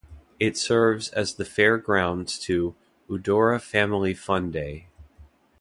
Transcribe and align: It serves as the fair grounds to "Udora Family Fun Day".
It 0.39 0.57
serves 0.57 1.09
as 1.09 1.35
the 1.35 1.45
fair 1.45 1.77
grounds 1.77 2.39
to 2.39 2.75
"Udora 3.07 3.61
Family 3.61 4.15
Fun 4.15 4.49
Day". 4.49 4.87